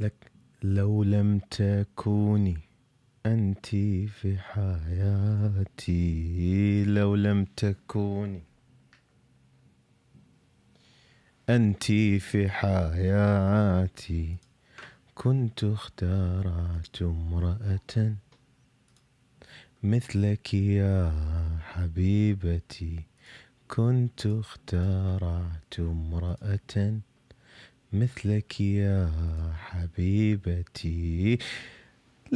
[0.00, 2.58] لك لو لم تكوني
[3.26, 3.66] أنت
[4.06, 6.04] في حياتي
[6.84, 8.42] لو لم تكوني
[11.48, 11.84] أنت
[12.20, 14.36] في حياتي
[15.14, 18.16] كنت اختارت امرأة
[19.82, 21.12] مثلك يا
[21.60, 23.04] حبيبتي.
[23.68, 27.00] كنت اختارت امرأة
[27.92, 29.10] مثلك يا
[29.56, 31.38] حبيبتي.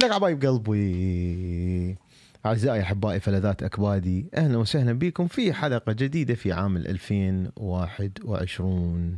[0.03, 1.95] لك عبايب قلبي.
[2.45, 9.17] أعزائي أحبائي فلذات أكبادي أهلا وسهلا بكم في حلقة جديدة في عام 2021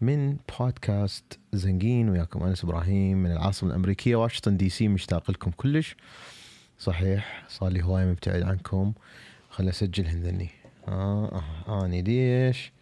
[0.00, 5.96] من بودكاست زنقين وياكم أنس إبراهيم من العاصمة الأمريكية واشنطن دي سي مشتاق لكم كلش.
[6.78, 8.92] صحيح صار لي هواية مبتعد عنكم.
[9.50, 10.48] خل أسجل هندني
[10.88, 12.72] آه, آه أني ليش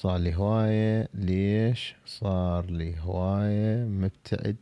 [0.00, 1.08] صار لي هواية.
[1.14, 4.56] ليش صار لي هواية؟ مبتعد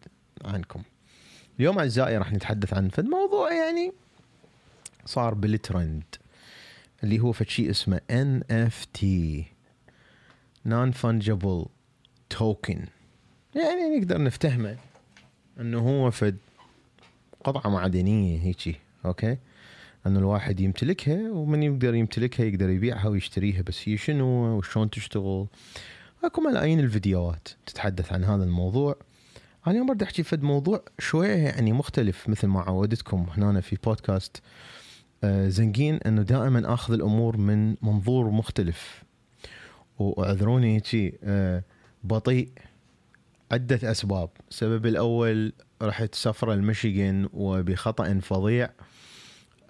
[0.45, 0.83] عنكم.
[1.59, 3.93] اليوم أعزائي راح نتحدث عن فد موضوع يعني
[5.07, 6.05] صار بالترند
[7.05, 9.05] اللي هو فد شيء اسمه NFT
[10.69, 11.69] non fungible
[12.39, 12.89] token.
[13.55, 14.77] يعني نقدر نفتهمه
[15.61, 16.37] إنه هو فد
[17.45, 19.39] قطعة معدنية هيجي أوكي؟
[20.07, 25.47] إنه الواحد يمتلكها ومن يقدر يمتلكها يقدر يبيعها ويشتريها بس هي شنو وشلون تشتغل؟
[26.25, 28.97] أكو ملايين الفيديوهات تتحدث عن هذا الموضوع.
[29.67, 34.43] أنا اليوم بدي أحكي فد موضوع شوية يعني مختلف مثل ما عودتكم هنا في بودكاست
[35.25, 39.05] آه، زنقين إنه دائما آخذ الأمور من منظور مختلف.
[39.99, 41.63] وأعذروني هيك آه،
[42.05, 42.49] بطيء.
[43.53, 44.31] عدة أسباب.
[44.51, 48.71] السبب الأول رحت سفرة المشيغن وبخطأ فظيع.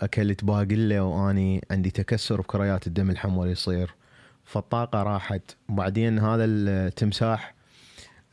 [0.01, 3.95] أكلت باقلة وأني عندي تكسر بكريات الدم الحمولي يصير.
[4.45, 5.43] فالطاقة راحت.
[5.69, 7.55] وبعدين هذا التمساح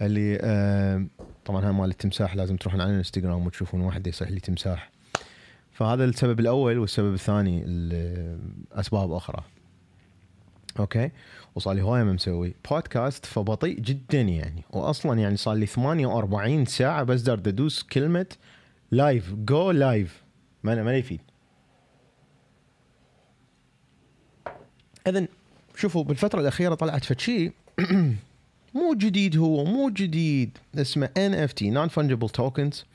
[0.02, 1.06] اللي آه
[1.46, 4.92] طبعا هذا مال التمساح لازم تروحون على الانستغرام وتشوفون واحد يصيح لي تمساح.
[5.72, 7.64] فهذا السبب الأول والسبب الثاني
[8.72, 9.44] اسباب أخرى.
[10.80, 11.12] أوكي؟
[11.56, 12.56] وصار لي هواية ما مسوي.
[12.72, 14.64] بودكاست فبطيء جدا يعني.
[14.70, 18.26] واصلا يعني صار لي 48 ساعة بس دار أدوس كلمة
[18.92, 20.24] live جو live
[20.64, 21.22] ما ما يفيد.
[25.08, 25.28] اذا
[25.76, 27.52] شوفوا بالفترة الأخيرة طلعت فتشي
[28.76, 32.86] مو جديد هو مو جديد اسمه NFT non fungible tokens.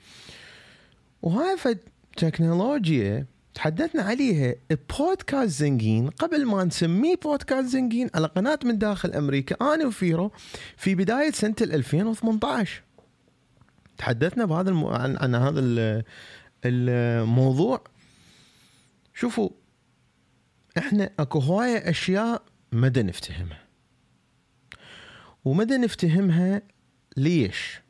[1.23, 1.79] وهاي فد
[2.17, 4.55] تكنولوجيا تحدثنا عليها
[4.99, 6.09] بودكاست زنكين.
[6.09, 10.33] قبل ما نسميه بودكاست زنكين على قناة من داخل أمريكا أنا وفيرو
[10.77, 12.83] في بداية سنة 2018
[13.99, 14.85] تحدثنا بهذا الم...
[14.85, 15.17] عن...
[15.17, 15.61] عن هذا
[16.65, 17.81] الموضوع.
[19.15, 19.51] شوفوا
[20.81, 22.43] إحنا اكو هواية اشياء
[22.73, 23.59] مدى نفتهمها.
[25.45, 26.63] ومدى نفتهمها
[27.17, 27.81] ليش؟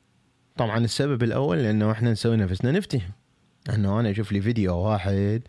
[0.56, 3.10] طبعا السبب الأول لأنه إحنا نسوي نفسنا نفتهم.
[3.74, 5.42] إنه أنا أشوف لي فيديو واحد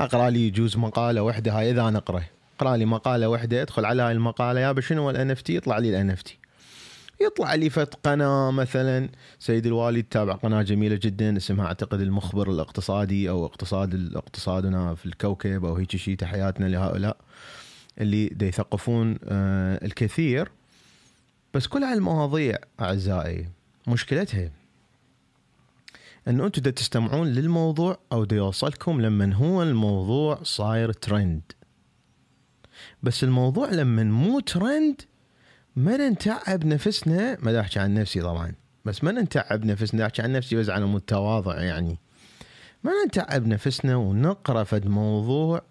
[0.00, 2.22] أقرأ لي يجوز مقالة واحدة هاي إذا أنا اقرا
[2.56, 6.10] أقرأ لي مقالة واحدة أدخل على هاي المقالة يا شنو ال NFT يطلع لي ال
[6.10, 6.38] NFT.
[7.20, 9.08] يطلع لي فت قناة مثلا.
[9.38, 15.64] سيد الوالد تابع قناة جميلة جدا اسمها أعتقد المخبر الاقتصادي أو اقتصاد اقتصادنا في الكوكب
[15.64, 17.16] أو هيك شيء تحياتنا لهؤلاء
[18.00, 20.50] اللي دا يثقفون آه الكثير.
[21.54, 23.48] بس كل هالمواضيع أعزائي
[23.86, 24.50] مشكلتها
[26.28, 31.42] انه أنتم تستمعون للموضوع أو دا يوصلكم لما هو الموضوع صاير ترند
[33.02, 35.02] بس الموضوع لما مو ترند
[35.76, 38.52] ما نتعب نفسنا ما أحكي عن نفسي طبعا
[38.84, 41.98] بس ما نتعب نفسنا أحكي عن نفسي بس على مود تواضع يعني.
[42.84, 45.62] ما نتعب نفسنا ونقرأ فد موضوع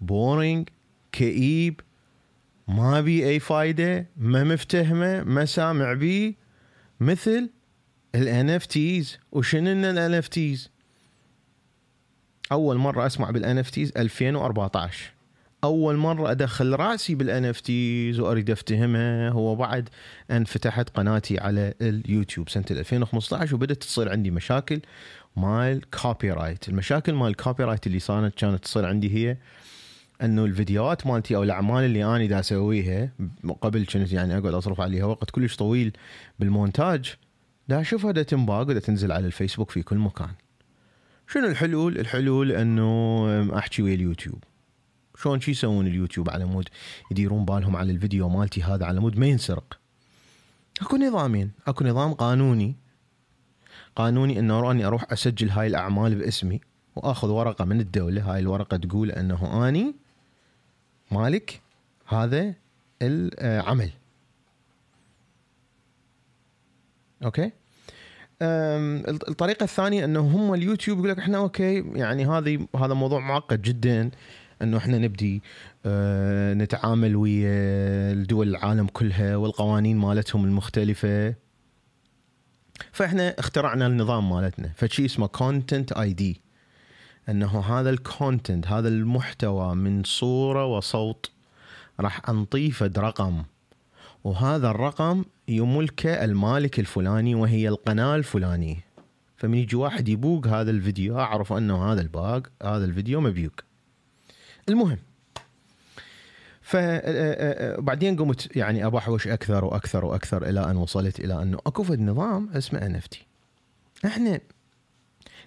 [0.00, 0.68] boring
[1.12, 1.80] كئيب
[2.68, 6.34] ما بي أي فايدة ما مفتهمة ما سامع بيه
[7.00, 7.50] مثل
[8.14, 10.70] ال NFTs وشنو ال NFTs
[12.52, 15.12] أول مرة أسمع بال NFTs 2014
[15.64, 17.62] أول مرة أدخل رأسي بال NFT
[18.18, 19.88] واريد افتهمها هو بعد
[20.30, 24.80] أن فتحت قناتي على اليوتيوب سنة 2015 وبدأت تصير عندي مشاكل
[25.36, 29.36] مال copyright المشاكل مال ال copyright اللي صارت كانت تصير عندي هي
[30.22, 33.12] أنه الفيديوهات مالتي أو الأعمال اللي أنا دا أسويها
[33.60, 35.92] قبل كنت يعني أقعد أصرف عليها وقت كلش طويل
[36.38, 37.14] بالمونتاج
[37.68, 40.30] دا أشوفها دا تنباق ودا تنزل على الفيسبوك في كل مكان.
[41.28, 44.44] شنو الحلول؟ الحلول أنه أحكي ويا اليوتيوب.
[45.22, 46.68] شلون شي يسوون اليوتيوب على مود
[47.10, 49.78] يديرون بالهم على الفيديو مالتي هذا على مود ما ينسرق
[50.80, 51.50] اكو نظامين.
[51.66, 52.76] اكو نظام قانوني.
[53.96, 56.60] قانوني إنه اني أروح أسجل هاي الأعمال باسمي
[56.96, 58.32] وأخذ ورقة من الدولة.
[58.32, 59.94] هاي الورقة تقول إنه أني
[61.10, 61.60] مالك
[62.06, 62.54] هذا
[63.02, 63.90] العمل.
[67.24, 67.52] Okay؟
[69.28, 74.10] الطريقة الثانية إنه هم اليوتيوب يقول لك إحنا okay يعني هذه هذا موضوع معقد جدا.
[74.62, 75.42] انه إحنا نبدي
[75.86, 81.34] أه، نتعامل ويا الدول العالم كلها والقوانين مالتهم المختلفة.
[82.92, 84.72] فاحنا اخترعنا النظام مالتنا.
[84.76, 86.40] فشي اسمه Content ID
[87.28, 91.30] انه هذا ال content هذا المحتوى من صورة وصوت
[92.00, 93.42] راح انضيف رقم.
[94.24, 98.84] وهذا الرقم يملكه المالك الفلاني وهي القناة الفلانية.
[99.36, 103.69] فمن يجي واحد يبوق هذا الفيديو أعرف أنه هذا الباق هذا الفيديو مبيوق.
[104.70, 104.98] المهم.
[106.62, 112.50] فبعدين قمت يعني ابحوش أكثر وأكثر وأكثر إلى أن وصلت إلى أنه أكو فد نظام
[112.52, 113.00] اسمه ان
[114.06, 114.40] إحنا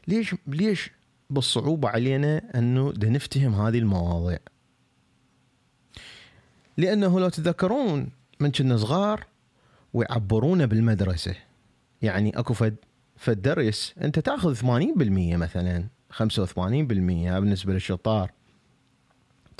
[0.08, 0.92] ليش ليش
[1.30, 4.40] بالصعوبة علينا أنه نفتهم هذه المواضيع؟
[6.78, 8.10] لأنه لو تتذكرون
[8.40, 9.26] من كنا صغار
[9.94, 11.36] ويعبرونا بالمدرسة.
[12.02, 12.76] يعني أكو فد
[13.18, 14.64] فد درس أنت تاخذ 80%
[15.36, 16.19] مثلا 85%
[16.58, 18.31] بالنسبة للشطار.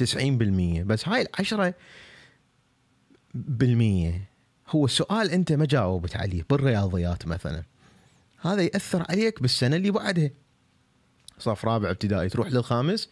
[0.02, 1.74] 90% بس هاي العشرة
[3.34, 4.30] بالمية.
[4.70, 7.64] هو السؤال أنت ما جاوبت عليه بالرياضيات مثلا.
[8.42, 10.30] هذا يأثر عليك بالسنة اللي بعدها.
[11.40, 13.10] صف رابع ابتدائي تروح للخامس.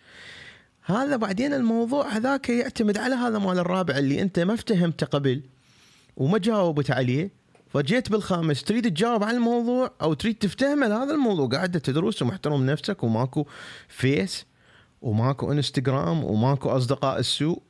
[0.82, 5.42] هذا بعدين الموضوع هذاك يعتمد على هذا مال الرابع اللي أنت ما افتهمته قبل
[6.18, 7.30] وما جاوبت عليه.
[7.74, 11.48] فجيت بالخامس تريد تجاوب على الموضوع أو تريد تفتهم هذا الموضوع.
[11.48, 13.46] قاعد تدرس ومحترم نفسك وماكو
[13.88, 14.46] فيس
[15.02, 17.62] وماكو انستغرام وماكو أصدقاء السوء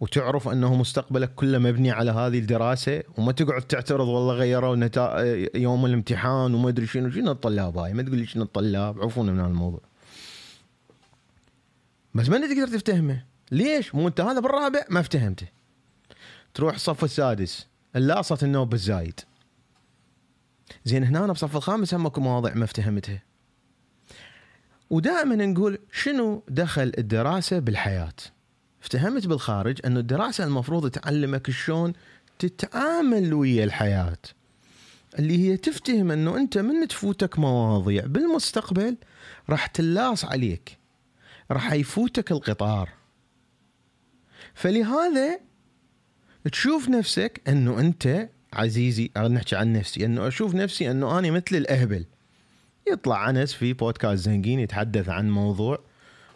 [0.00, 4.88] وتعرف أنه مستقبلك كله مبني على هذه الدراسة وما تقعد تعترض والله غيروا
[5.54, 9.40] يوم الامتحان وما أدري شنو شنو الطلاب هاي؟ ما تقول لي شنو الطلاب؟ عفونا من
[9.40, 9.80] الموضوع
[12.14, 15.46] بس ما تقدر تفتهمه؟ ليش؟ مو أنت هذا بالرابع ما افتهمته.
[16.54, 17.66] تروح الصف السادس
[17.96, 19.20] اللاصت النوب الزايد
[20.84, 23.22] زين هنا أنا بصف الخامس هم اكو مواضيع ما افتهمتها.
[24.90, 28.14] ودائما نقول شنو دخل الدراسة بالحياة؟
[28.82, 31.92] افتهمت بالخارج أنه الدراسة المفروض تعلمك شلون
[32.38, 34.18] تتعامل ويا الحياة.
[35.18, 38.96] اللي هي تفتهم أنه أنت من تفوتك مواضيع بالمستقبل
[39.50, 40.78] راح تلاص عليك
[41.50, 42.88] راح يفوتك القطار.
[44.54, 45.40] فلهذا
[46.52, 52.04] تشوف نفسك أنه أنت عزيزي نحكي عن نفسي أنه أشوف نفسي أنه أنا مثل الأهبل.
[52.92, 55.78] يطلع أنس في بودكاست زنكين يتحدث عن موضوع.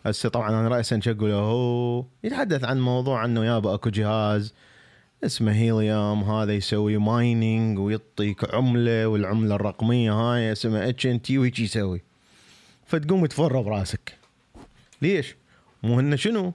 [0.07, 4.55] هسه طبعا أنا راسا أقول هو يتحدث عن موضوع انه يابا أكو جهاز
[5.25, 12.03] اسمه هيليوم هذا يسوي mining ويعطيك عملة والعملة الرقمية هاي اسمها HNT ويجي يسوي.
[12.87, 14.19] فتقوم تفر براسك
[15.03, 15.37] ليش؟
[15.83, 16.53] مو هن شنو؟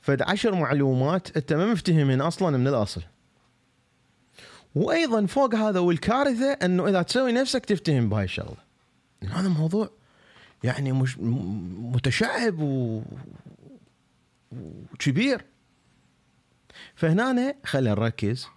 [0.00, 3.02] فد عشر معلومات أنت ما مفتهمين أصلا من الأصل.
[4.74, 8.71] وأيضا فوق هذا والكارثة إنه إذا تسوي نفسك تفتهم بهاي الشغلة.
[9.30, 9.90] هذا موضوع
[10.64, 13.02] يعني مش متشعب و...
[14.52, 15.44] وكبير.
[16.94, 18.48] فهنا خلينا نركز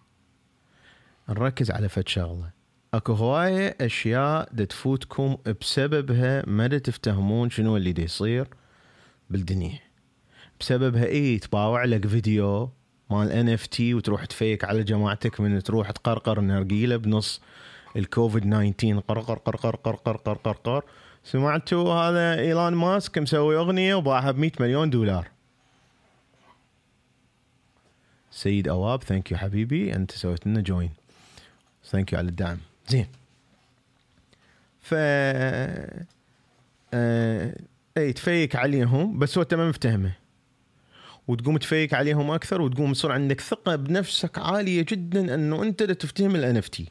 [1.29, 2.51] نركز على فد شغلة.
[2.93, 8.47] أكو هواية أشياء تفوتكم بسببها ما تفتهمون شنو اللي دا يصير
[9.29, 9.79] بالدنيا.
[10.59, 12.71] بسببها اي تباوع لك فيديو
[13.09, 17.41] مال NFT وتروح تفيك على جماعتك من تروح تقرقر نرجيله بنص.
[17.95, 20.83] الكوفيد 19 قرقر قرقر قرقر قرقر قرقر
[21.23, 25.27] سمعتوا هذا ايلون ماسك مسوي أغنية وباعها ب 100 مليون دولار.
[28.31, 30.91] سيد أواب thank you حبيبي أنت سويت لنا join
[31.85, 32.57] thank you على الدعم.
[32.87, 33.07] زين.
[34.81, 34.93] ف
[36.93, 37.55] آه...
[37.97, 40.11] اي تفيك عليهم بس هو انت ما مفتهمه.
[41.27, 46.57] وتقوم تفيك عليهم أكثر وتقوم يصير عندك ثقة بنفسك عالية جدا أنه أنت تفتهم ال
[46.57, 46.89] NFT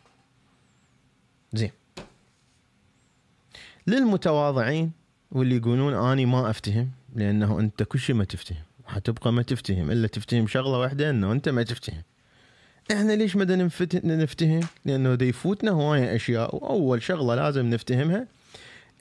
[1.55, 1.71] زين.
[3.87, 4.93] للمتواضعين
[5.33, 8.63] واللي يقولون أني ما أفتهم لأنه أنت كل شيء ما تفتهم.
[8.87, 12.03] حتبقى ما تفتهم إلا تفتهم شغلة واحدة إنه أنت ما تفتهم.
[12.93, 13.45] إحنا ليش ما
[14.05, 18.27] نفتهم؟ لأنه دا يفوتنا هواية أشياء وأول شغلة لازم نفتهمها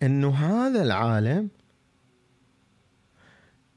[0.03, 1.49] إنه هذا العالم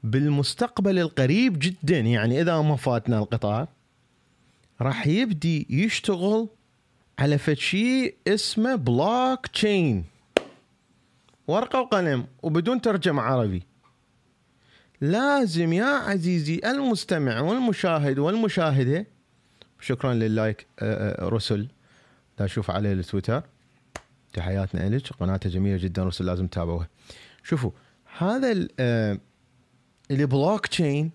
[0.03, 3.67] بالمستقبل القريب جدا يعني إذا ما فاتنا القطار
[4.81, 6.47] راح يبدي يشتغل
[7.19, 10.05] على فد شيء اسمه بلوك تشين
[11.47, 13.63] ورقة وقلم وبدون ترجمة عربي.
[15.01, 19.05] لازم يا عزيزي المستمع والمشاهد والمشاهدة
[19.79, 21.67] شكرا لل like آه، آه، رسل.
[22.39, 23.43] لا أشوف عليه التويتر.
[24.33, 26.87] تحياتنا لك قناته جميلة جدا رسل لازم تتابعوها.
[27.43, 27.71] شوفوا
[28.17, 28.67] هذا
[30.11, 31.11] البلوك تشين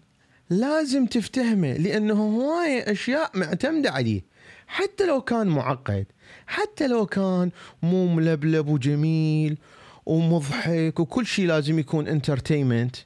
[0.50, 4.32] لازم تفتهمه لأنه هواية أشياء معتمدة عليه.
[4.73, 6.07] حتى لو كان معقد
[6.47, 7.50] حتى لو كان
[7.83, 9.59] مو ملبلب وجميل
[10.07, 12.97] ومضحك وكل شيء لازم يكون entertainment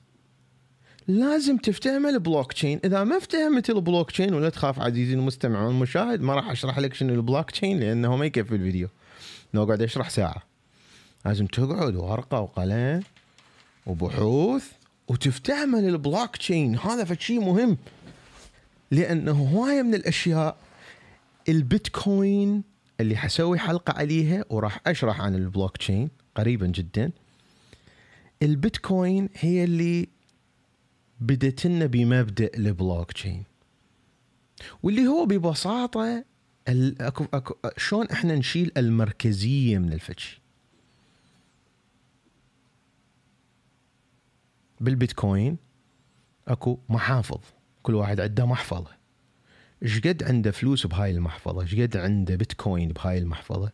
[1.09, 6.35] لازم تفتهم البلوك تشين إذا ما افتهمت البلوك تشين ولا تخاف عزيزي المستمع والمشاهد ما
[6.35, 8.89] راح أشرح لك شنو البلوك تشين لأنه ما يكفي الفيديو.
[9.55, 10.43] نقعد أشرح ساعة.
[11.25, 13.03] لازم تقعد ورقة وقلم
[13.87, 14.65] وبحوث
[15.09, 17.77] وتفتهم البلوك تشين هذا فشي مهم.
[18.91, 20.57] لأنه هواية من الأشياء
[21.49, 22.63] البيتكوين
[23.01, 27.11] اللي حسوي حلقة عليها وراح أشرح عن البلوك تشين قريبا جدا.
[28.43, 30.09] البيتكوين هي اللي
[31.21, 33.45] بدت لنا بمبدأ البلوك تشين
[34.83, 36.25] واللي هو ببساطة
[36.69, 40.41] أكو أكو شلون إحنا نشيل المركزية من الفتش
[44.81, 45.57] بالبيتكوين
[46.49, 47.41] أكو محافظ
[47.83, 48.97] كل واحد عنده محفظة.
[49.87, 53.71] إيش قد عنده فلوس بهاي المحفظة؟ إيش قد عنده بيتكوين بهاي المحفظة؟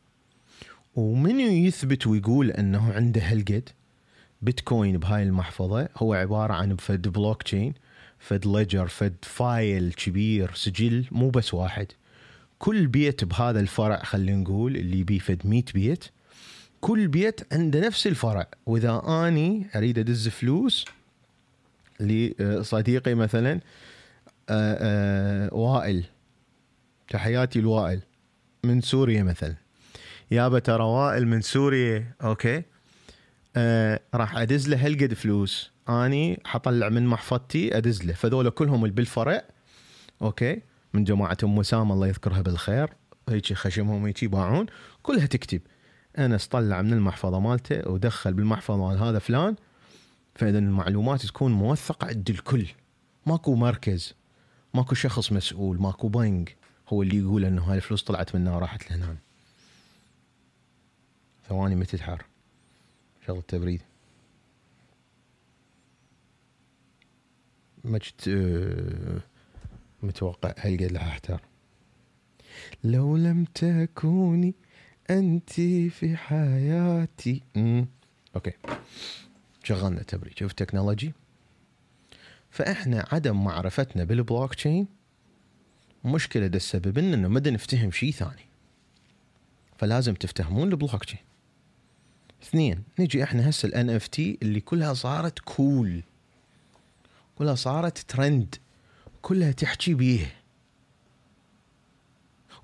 [0.95, 3.69] ومن يثبت ويقول إنه عنده هالقد
[4.43, 7.75] بيتكوين بهاي المحفظة؟ هو عبارة عن فد بلوك تشين
[8.19, 11.87] فد ledger فد file كبير سجل مو بس واحد.
[12.59, 16.05] كل بيت بهذا الفرع خلينا نقول اللي بيه فد 100 بيت
[16.81, 18.47] كل بيت عنده نفس الفرع.
[18.67, 20.85] وإذا آني أريد أدز فلوس
[22.01, 23.61] لصديقي مثلا
[25.53, 26.05] وائل.
[27.09, 28.01] تحياتي لوائل
[28.65, 29.55] من سوريا مثلا
[30.31, 32.15] يابا ترى وائل من سوريا.
[32.23, 32.63] okay.
[33.57, 35.73] آه راح أدز له هالقد فلوس.
[35.89, 38.13] أني حطلع من محفظتي أدز له.
[38.13, 39.43] فذولا كلهم اللي بالفرع.
[40.23, 40.63] okay.
[40.95, 42.91] من جماعة أم وسام الله يذكرها بالخير.
[43.29, 44.67] هيك خشمهم هيك يباعون.
[45.03, 45.61] كلها تكتب.
[46.19, 49.57] أنا اطلع من المحفظة مالته ودخل بالمحفظة مال هذا فلان.
[50.35, 52.67] فإذا المعلومات تكون موثقة عند الكل.
[53.27, 54.15] ماكو مركز.
[54.75, 56.57] ماكو شخص مسؤول ماكو بنك
[56.89, 59.17] هو اللي يقول إنه هاي الفلوس طلعت من هنا وراحت لهنا.
[61.49, 62.25] ثواني متى تحر؟
[63.27, 63.83] شغل التبريد
[67.85, 69.21] ما كنت آه،
[70.03, 71.41] متوقع هالقد راح أحتار.
[72.85, 74.55] لو لم تكوني
[75.11, 75.53] أنت
[75.91, 77.43] في حياتي.
[78.37, 78.53] okay.
[79.65, 80.39] شغلنا تبريد.
[80.39, 81.13] شوف technology
[82.53, 84.87] فإحنا عدم معرفتنا بالبلوك تشين
[86.05, 88.47] مشكلة ده السبب إنه ما نفتهم شيء ثاني.
[89.79, 91.21] فلازم تفتهمون البلوك تشين
[92.43, 96.03] اثنين نجي إحنا هسه ال NFT اللي كلها صارت cool
[97.39, 98.55] كلها صارت ترند
[99.23, 100.35] كلها تحكي بيه.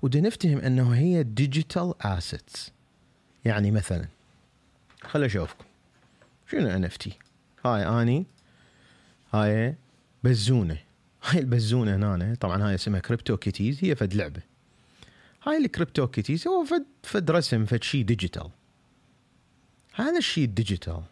[0.01, 2.71] ودا نفتهم إنه هي digital assets
[3.45, 4.07] يعني مثلا
[5.01, 5.65] خل أشوفكم.
[6.51, 7.17] شنو NFT
[7.65, 8.25] هاي أني.
[9.33, 9.75] هاي
[10.23, 10.77] بزونة.
[11.23, 14.41] هاي البزونة هنا طبعا هاي اسمها CryptoKitties هي فد لعبة.
[15.43, 18.49] هاي ال CryptoKitties هو فد فد رسم فد شيء digital.
[19.93, 21.03] هذا الشيء ال digital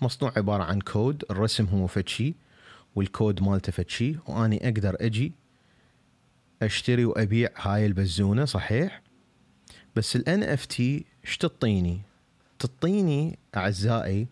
[0.00, 2.34] مصنوع عبارة عن كود الرسم هو فد شيء
[2.94, 5.32] والكود مالته فد شيء وأني أقدر أجي
[6.62, 9.02] أشتري وأبيع هاي البزونة صحيح؟
[9.96, 12.00] بس ال NFT إيش تعطيني؟
[12.58, 14.28] تعطيني أعزائي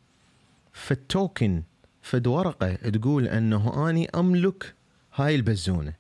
[0.72, 1.62] فد token
[2.08, 4.74] فد ورقة تقول أنه أني أملك
[5.14, 5.92] هاي البزونة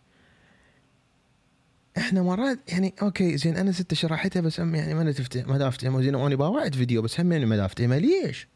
[1.98, 6.02] إحنا مرات يعني okay زين أنا ست شرحتها بس هم يعني ما تفتح ما افتهم
[6.02, 8.48] زين وأنا باوعت فيديو بس هم يعني ما افتهمها ليش؟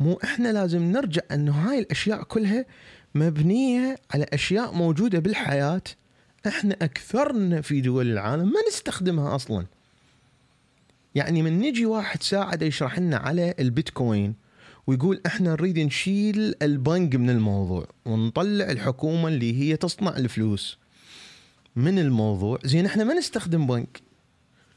[0.00, 2.64] مو إحنا لازم نرجع انه هاي الأشياء كلها
[3.14, 5.82] مبنية على أشياء موجودة بالحياة
[6.46, 9.66] إحنا أكثرنا في دول العالم ما نستخدمها أصلا.
[11.14, 14.34] يعني من نجي واحد ساعه يشرح لنا على البيتكوين
[14.90, 20.78] ويقول إحنا نريد نشيل البنك من الموضوع ونطلع الحكومة اللي هي تصنع الفلوس.
[21.76, 24.02] من الموضوع؟ زين إحنا ما نستخدم بنك؟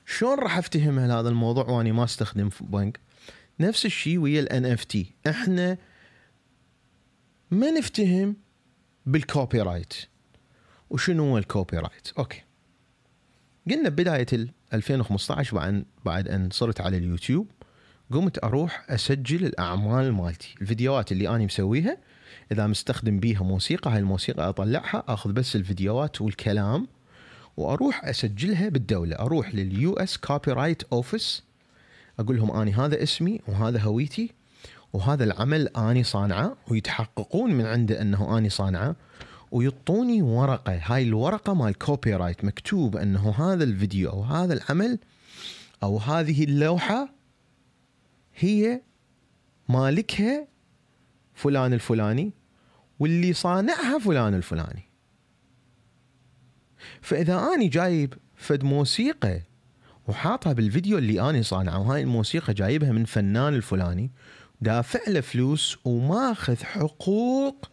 [0.06, 3.00] شلون راح أفتهم هذا الموضوع وأني ما أستخدم بنك؟
[3.60, 5.14] نفس الشيء ويا ال NFT.
[5.28, 5.78] إحنا
[7.52, 8.36] ما نفتهم
[9.06, 9.94] بال copyright
[10.90, 12.42] وشنو هو ال copyright okay.
[13.70, 17.48] قلنا بداية 2015 بعد بعد أن صرت على اليوتيوب.
[18.14, 20.56] قمت أروح أسجل الأعمال مالتي.
[20.62, 21.98] الفيديوهات اللي أنا مسويها
[22.52, 26.88] إذا مستخدم بيها موسيقى هاي الموسيقى أطلعها أخذ بس الفيديوهات والكلام
[27.58, 29.16] وأروح أسجلها بالدولة.
[29.16, 31.44] أروح لل US Copyright Office
[32.20, 34.32] أقول لهم اني هذا اسمي وهذا هويتي
[34.94, 38.96] وهذا العمل اني صانعه ويتحققون من عنده أنه اني صانعه
[39.52, 40.80] ويعطوني ورقة.
[40.84, 45.00] هاي الورقة مال copyright مكتوب أنه هذا الفيديو أو هذا العمل
[45.84, 47.23] أو هذه اللوحة
[48.36, 48.82] هي
[49.70, 50.48] مالكها
[51.34, 52.34] فلان الفلاني
[53.00, 54.90] واللي صانعها فلان الفلاني.
[57.02, 59.42] فإذا آني جايب فد موسيقى
[60.08, 64.12] وحاطها بالفيديو اللي آني صانعه وهاي الموسيقى جايبها من فنان الفلاني
[64.62, 67.70] دافع له فلوس وماخذ حقوق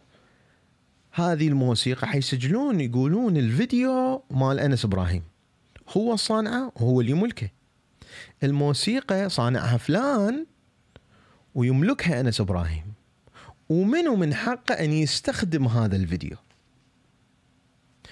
[1.11, 2.07] هذه الموسيقى.
[2.07, 5.23] حيسجلون يقولون الفيديو مال أنس إبراهيم.
[5.97, 7.49] هو صانعه وهو اللي يملكه
[8.43, 10.45] الموسيقى صانعها فلان
[11.55, 12.93] ويملكها أنس إبراهيم.
[13.69, 16.37] ومنو من حقه أن يستخدم هذا الفيديو.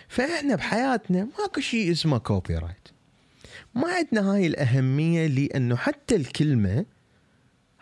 [0.07, 2.87] فإحنا بحياتنا ماكو شيء اسمه copyright
[3.75, 6.85] ما عندنا هاي الأهمية لأنه حتى الكلمة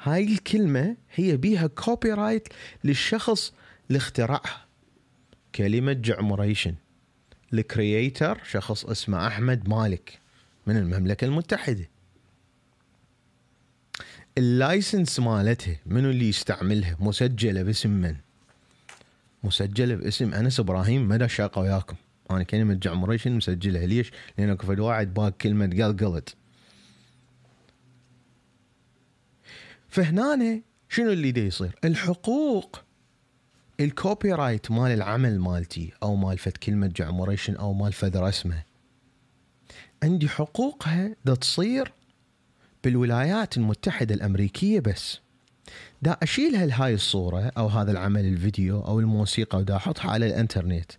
[0.04, 2.48] هاي الكلمة هي بيها copyright
[2.84, 3.54] للشخص
[3.88, 4.66] اللي اخترعها
[5.56, 6.76] كلمة جعمريشن.
[7.54, 10.20] ال creator شخص اسمه أحمد مالك
[10.68, 11.90] من المملكة المتحدة.
[14.38, 18.16] ال license مالتها منو اللي يستعملها؟ مسجلة باسم من؟
[19.44, 21.96] مسجلة باسم أنس إبراهيم ما دا أتشاقه وياكم.
[22.32, 23.86] أنا كلمه جعمريشن مسجلها.
[23.86, 26.36] ليش؟ لأن أكو فد واحد باق كلمة قلقلت
[29.90, 32.82] فهنا شنو اللي دا يصير؟ الحقوق.
[33.80, 38.64] ال copyright مال العمل مالتي أو مال فد كلمة جعمريشن أو مال فد رسمه.
[40.04, 41.92] عندي حقوقها دا تصير
[42.84, 45.20] بالولايات المتحدة الأمريكية بس.
[46.02, 50.92] دا اشيلها لهاي الصورة أو هذا العمل الفيديو أو الموسيقى ودا أحطها على الإنترنت.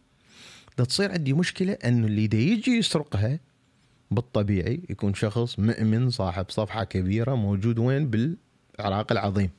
[0.79, 3.39] دا تصير عندي مشكلة إنه اللي دا يجي يسرقها
[4.11, 9.51] بالطبيعي يكون شخص مؤمن صاحب صفحة كبيرة موجود وين؟ بالعراق العظيم.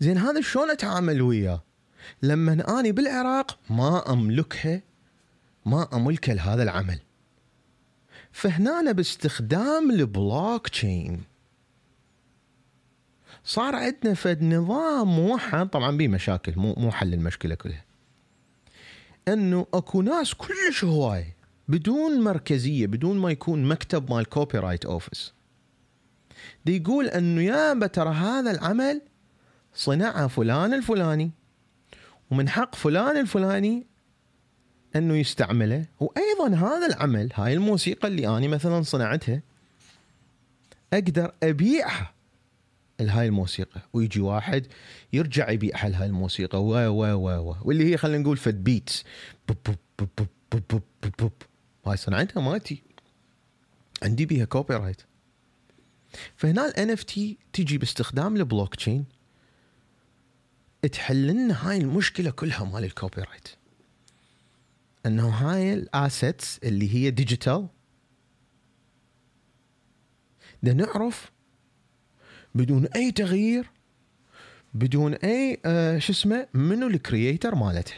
[0.00, 1.62] زين هذا شلون أتعامل وياه؟
[2.22, 4.82] لما اني بالعراق ما أملكها
[5.66, 6.98] ما أملك لهذا العمل.
[8.32, 11.22] فهنا باستخدام البلوك تشين
[13.44, 17.84] صار عندنا فد نظام موحد طبعا به مشاكل مو مو حل المشكلة كلها.
[19.28, 21.34] إنه أكو ناس كلش هواي
[21.68, 25.32] بدون مركزية بدون ما يكون مكتب مال copyright office
[26.64, 29.02] دي يقول إنه يا ترى هذا العمل
[29.74, 31.30] صنعه فلان الفلاني
[32.30, 33.86] ومن حق فلان الفلاني
[34.96, 35.86] أنه يستعمله.
[36.00, 39.42] وأيضا هذا العمل هاي الموسيقى اللي أني مثلا صنعتها
[40.92, 42.14] أقدر أبيعها
[43.00, 43.80] لهاي الموسيقى.
[43.92, 44.66] ويجي واحد
[45.12, 46.64] يرجع يبيع لهاي الموسيقى.
[46.64, 49.04] و و و و واللي هي خلينا نقول فد beats
[51.86, 52.82] هاي صنعتها مالتي.
[54.02, 55.02] عندي بيها copyright
[56.36, 59.04] فهنا ال NFT تجي باستخدام البلوك تشين
[60.92, 63.48] تحل لنا هاي المشكلة كلها مال ال copyright
[65.06, 67.68] إنه هاي ال assets اللي هي digital
[70.62, 71.30] ده نعرف
[72.54, 73.70] بدون أي تغيير
[74.74, 77.94] بدون أي آه شو اسمه منو ال creator مالته.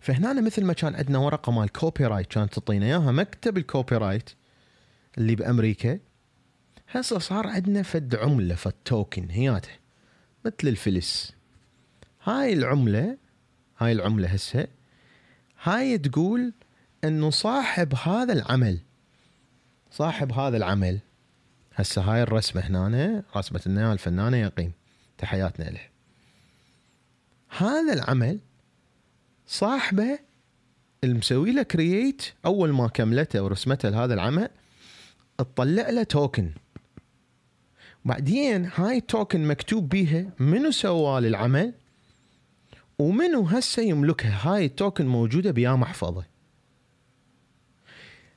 [0.00, 4.30] فهنا مثل ما كان عندنا ورقة مال copyright كانت تعطينا إياها مكتب ال copyright
[5.18, 5.98] اللي بأمريكا.
[6.90, 9.70] هسه صار عندنا فد عملة فد توكن هياته
[10.44, 11.32] مثل الفلس.
[12.22, 13.18] هاي العملة
[13.78, 14.66] هاي العملة هسه
[15.64, 16.52] هاي تقول
[17.04, 18.78] إنه صاحب هذا العمل
[19.90, 20.98] صاحب هذا العمل.
[21.74, 24.72] هسه هاي الرسمة هنا رسمة لنا الفنانه يقين
[25.18, 25.80] تحياتنا له.
[27.58, 28.38] هذا العمل
[29.46, 30.18] صاحبه
[31.04, 34.48] المسوي له كرييت أول ما كملته ورسمته لهذا العمل
[35.38, 36.50] تطلع له توكن
[38.04, 41.72] بعدين هاي التوكن مكتوب بيها منو سوى العمل
[42.98, 46.24] ومنو هسه يملكها هاي التوكن موجودة بيا محفظة؟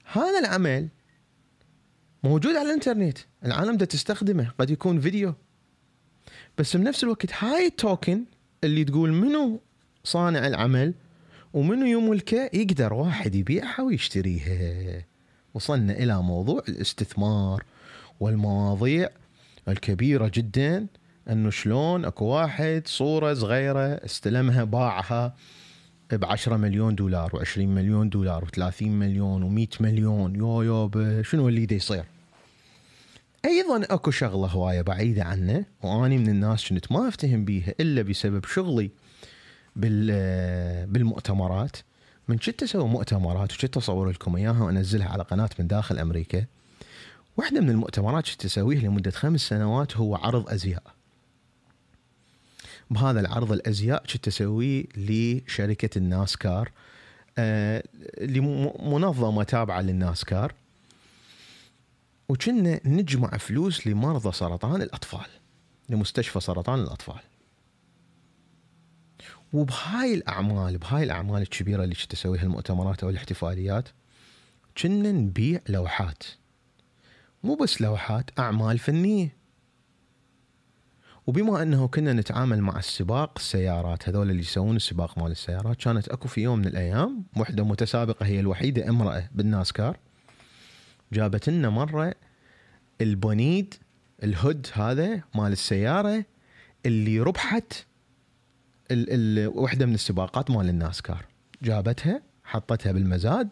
[0.04, 0.88] هذا العمل
[2.24, 5.34] موجود على الانترنت العالم ده تستخدمه قد يكون فيديو.
[6.58, 8.24] بس بنفس الوقت هاي التوكن
[8.64, 9.60] اللي تقول منو
[10.04, 10.94] صانع العمل
[11.54, 15.06] ومنو يملكه يقدر واحد يبيعها ويشتريها.
[15.54, 17.64] وصلنا إلى موضوع الاستثمار
[18.20, 19.10] والمواضيع
[19.68, 20.88] الكبيرة جدا.
[21.30, 25.36] إنه شلون أكو واحد صورة صغيرة استلمها باعها
[26.12, 30.36] ب 10 مليون دولار و20 مليون دولار و30 مليون و100 مليون.
[30.36, 32.04] يو يو شنو اللي دا يصير؟
[33.46, 38.46] أيضا أكو شغلة هواية بعيدة عنه وأني من الناس كنت ما أفتهم بيها إلا بسبب
[38.46, 38.90] شغلي
[39.76, 41.78] بال بالمؤتمرات.
[42.28, 46.46] من كنت أسوي مؤتمرات وكنت أصور لكم إياها وأنزلها على قناة من داخل أمريكا.
[47.38, 50.97] واحدة من المؤتمرات كنت أسويها لمدة خمس سنوات هو عرض أزياء.
[52.90, 56.72] بهذا العرض الأزياء كنت اسويه لشركة الناسكار؟
[57.38, 57.84] آه
[58.22, 60.54] لمنظمة تابعة للناسكار.
[62.30, 65.28] وكنا نجمع فلوس لمرضى سرطان الأطفال
[65.90, 67.20] لمستشفى سرطان الأطفال.
[69.54, 73.90] وبهاي الأعمال بهاي الأعمال الكبيرة اللي كنت اسويها المؤتمرات أو الاحتفاليات
[74.82, 76.24] كنا نبيع لوحات.
[77.44, 79.38] مو بس لوحات أعمال فنية.
[81.28, 86.28] وبما أنه كنا نتعامل مع السباق السيارات هذول اللي يسوون السباق مال السيارات كانت أكو
[86.28, 89.98] في يوم من الأيام وحدة متسابقة هي الوحيدة امرأة بالناسكار
[91.14, 92.14] جابت لنا مرة
[93.02, 93.74] البونيد
[94.24, 96.26] الهود هذا مال السيارة
[96.86, 97.74] اللي ربحت
[98.92, 101.26] ال ال وحدة من السباقات مال الناسكار.
[101.62, 103.50] جابتها حطتها بالمزاد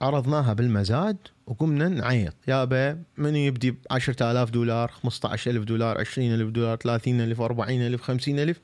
[0.00, 2.34] عرضناها بالمزاد وقمنا نعيط.
[2.48, 8.60] يابا من يبدي ب 10000 دولار 15000 دولار 20000 دولار 30000 40000 50000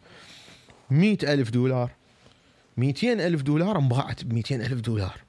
[0.91, 1.91] 100000 دولار.
[2.79, 5.21] 200000 دولار انباعت ب 200000 دولار.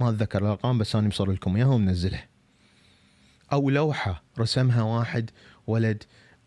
[0.00, 2.28] ما أتذكر الأرقام بس أنا مصور لكم إياها ومنزلها.
[3.52, 5.30] أو لوحة رسمها واحد
[5.66, 6.02] ولد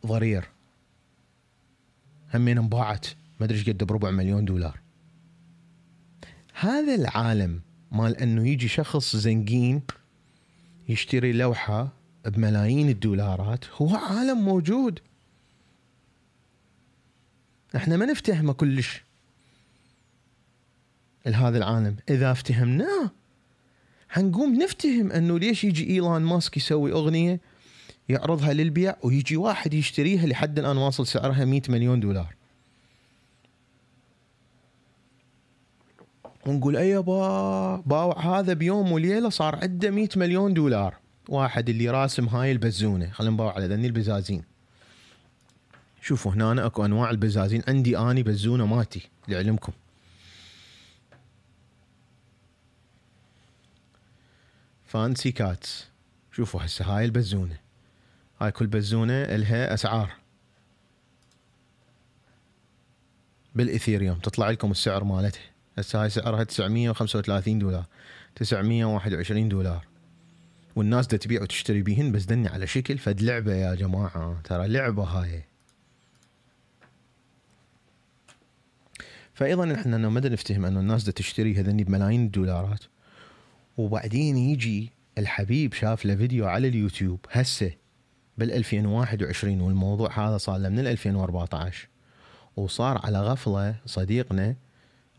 [0.05, 0.43] ضرير.
[2.33, 3.07] همين انباعت
[3.39, 4.79] ما أدري إيش قد بربع مليون دولار.
[6.53, 9.81] هذا العالم مال أنه يجي شخص زنقين
[10.89, 11.93] يشتري لوحة
[12.25, 14.99] بملايين الدولارات هو عالم موجود.
[17.75, 19.03] إحنا ما نفتهمه كلش.
[21.25, 23.11] لهذا العالم إذا افتهمناه
[24.09, 27.39] حنقوم نفتهم أنه ليش يجي ايلون ماسك يسوي أغنية
[28.09, 32.35] يعرضها للبيع ويجي واحد يشتريها لحد الآن واصل سعرها 100 مليون دولار.
[36.45, 40.95] ونقول اي با باوع هذا بيوم وليلة صار عنده 100 مليون دولار.
[41.29, 43.09] واحد اللي راسم هاي البزونة.
[43.09, 44.43] خلينا نباوع على ذني البزازين.
[46.01, 47.61] شوفوا هنا أنا أكو أنواع البزازين.
[47.67, 49.73] عندي آني بزونة ماتي لعلمكم.
[54.85, 55.87] Fancy cats
[56.31, 57.57] شوفوا هسه هاي البزونة.
[58.41, 60.11] هاي كل بزونة إلها أسعار.
[63.55, 64.19] بال Ethereum.
[64.19, 65.54] تطلع لكم السعر مالتها.
[65.77, 67.85] هسه هاي سعرها 935 دولار
[68.35, 69.87] 921 دولار.
[70.75, 75.03] والناس دا تبيع وتشتري بيهن بس دني على شكل فد لعبة يا جماعة ترى لعبة
[75.03, 75.43] هاي.
[79.33, 82.83] فايضا إحنا ما نفتهم أنه الناس دا تشتري هذني بملايين الدولارات.
[83.77, 87.71] وبعدين يجي الحبيب شاف له فيديو على اليوتيوب هسه
[88.37, 91.87] بال 2021 والموضوع هذا صار له من 2014
[92.55, 94.55] وصار على غفلة صديقنا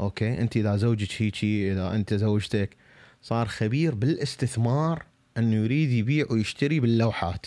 [0.00, 2.76] أوكي أنت إذا زوجك هيجي إذا أنت زوجتك
[3.22, 5.04] صار خبير بالاستثمار
[5.38, 7.46] إنه يريد يبيع ويشتري باللوحات.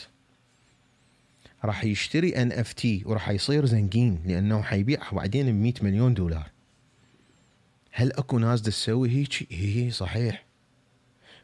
[1.65, 6.51] راح يشتري NFT وراح يصير زنقين لأنه حيبيعها بعدين ب 100 مليون دولار.
[7.91, 10.45] هل أكو ناس تسوي هيك؟ اي صحيح.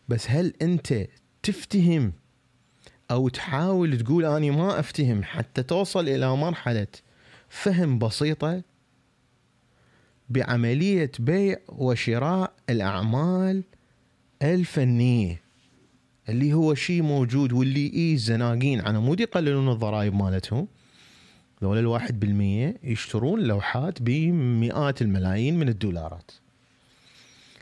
[0.08, 1.08] بس هل أنت
[1.44, 2.14] تفتهم
[3.12, 6.88] أو تحاول تقول اني ما أفتهم حتى توصل إلى مرحلة
[7.50, 8.64] فهم بسيطة؟
[10.30, 13.64] بعملية بيع وشراء الأعمال
[14.42, 15.42] الفنية
[16.30, 20.68] اللي هو شيء موجود واللي اي الزناقين على مود يقللون الضرائب مالتهم.
[21.64, 26.32] ذول الواحد بالمية يشترون لوحات بمئات الملايين من الدولارات.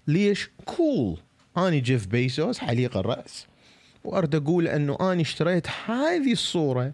[0.08, 1.18] ليش؟ كول
[1.58, 3.48] اني جيف بيسوس حليق الرأس.
[4.04, 6.94] وأرد أقول إنه اني اشتريت هذه الصورة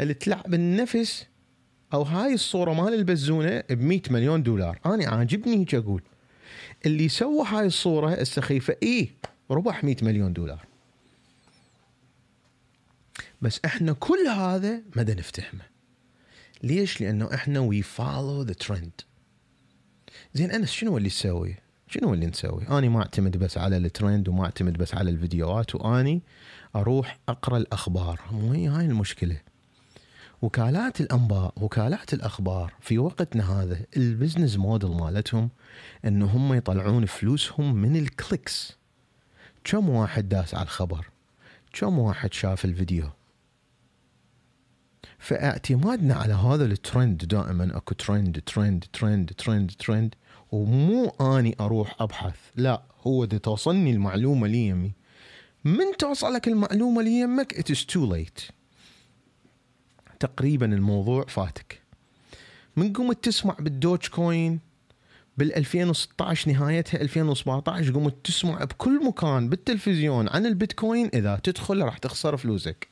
[0.00, 1.26] اللي تلعب النفس
[1.94, 4.78] أو هاي الصورة مال البزونة ب 100 مليون دولار.
[4.86, 6.02] أنا عاجبني هيك أقول.
[6.86, 9.10] اللي سوى هاي الصورة السخيفة اي
[9.50, 10.66] ربح 100 مليون دولار.
[13.42, 15.64] بس إحنا كل هذا ما نفتهمه.
[16.62, 19.00] ليش؟ لأنه إحنا we follow the trend
[20.34, 21.56] زين انس شنو اللي تسوي
[21.88, 26.22] شنو اللي نسوي؟ اني ما أعتمد بس على الترند وما أعتمد بس على الفيديوهات وأني
[26.76, 28.20] أروح أقرأ الأخبار.
[28.32, 29.40] مو هي هاي المشكلة.
[30.44, 35.50] وكالات الأنباء وكالات الأخبار في وقتنا هذا ال business model مالتهم
[36.04, 38.76] إنه هم يطلعون فلوسهم من ال clicks
[39.64, 41.06] كم واحد داس على الخبر؟
[41.72, 43.10] كم واحد شاف الفيديو؟
[45.18, 50.14] فاعتمادنا على هذا الترند دائما أكو trend trend trend trend trend
[50.52, 52.36] ومو أني أروح أبحث.
[52.56, 54.92] لا هو إذا توصلني المعلومة لي يمي.
[55.64, 58.40] من توصلك المعلومة لي يمك؟ it's too late
[60.20, 61.82] تقريبا الموضوع فاتك.
[62.76, 64.60] من قمت تسمع بال Dogecoin
[65.38, 71.10] بال 2016 نهايتها 2017 قمت تسمع بكل مكان بالتلفزيون عن البيتكوين.
[71.14, 72.88] إذا تدخل راح تخسر فلوسك.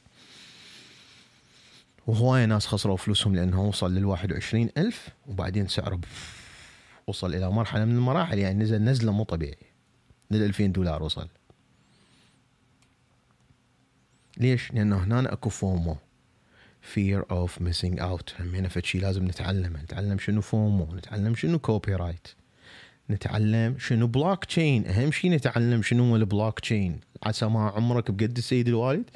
[2.07, 6.01] وهواية ناس خسروا فلوسهم لأنه وصل لل 21 ألف وبعدين سعره
[7.07, 9.73] وصل إلى مرحلة من المراحل يعني نزل نزلة مو طبيعية.
[10.31, 11.29] لل 2000 دولار وصل.
[14.37, 15.97] ليش؟ لأنه هنا أكو FOMO.
[16.83, 18.41] Fear of missing out.
[18.41, 22.29] همينه فد شيء لازم نتعلمه نتعلم شنو FOMO نتعلم شنو copyright
[23.11, 28.37] نتعلم شنو بلوك تشين أهم شيء نتعلم شنو هو البلوك تشين عسى ما عمرك بقد
[28.37, 29.11] السيد الوالد.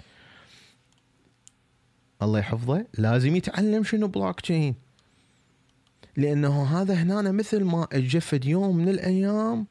[2.23, 2.87] الله يحفظه.
[2.99, 4.75] لازم يتعلم شنو بلوك تشين
[6.17, 9.67] لأنه هذا هنا مثل ما اجفد يوم من الأيام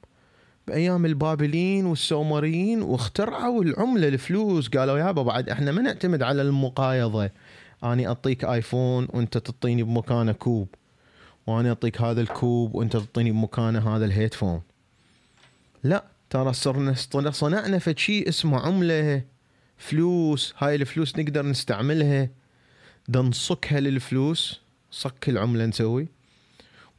[0.67, 4.69] بأيام البابليين والسومريين واخترعوا العملة الفلوس.
[4.69, 7.29] قالوا يابا بعد إحنا ما نعتمد على المقايضة.
[7.83, 10.67] أني أعطيك iPhone وأنت تعطيني بمكانه كوب.
[11.47, 14.61] وأنا أعطيك هذا الكوب وأنت تعطيني بمكانه هذا الهيدفون.
[15.83, 16.93] لا ترى صرنا
[17.31, 19.23] صنعنا فد شيء اسمه عملة
[19.77, 20.53] فلوس.
[20.57, 22.29] هاي الفلوس نقدر نستعملها.
[23.09, 24.61] نصكها للفلوس
[24.91, 26.07] صك العملة نسوي.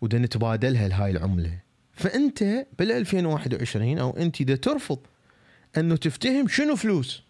[0.01, 1.59] ودا نتبادلها لهاي العملة.
[1.93, 4.99] فأنت بال 2021 أو أنت دا ترفض
[5.77, 7.23] أنه تفتهم شنو فلوس؟